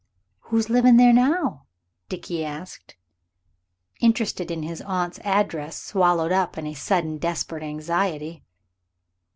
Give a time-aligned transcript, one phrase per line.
[0.49, 1.67] "Who's livin' there now?"
[2.09, 2.95] Dickie asked,
[3.99, 8.43] interest in his aunt's address swallowed up in a sudden desperate anxiety.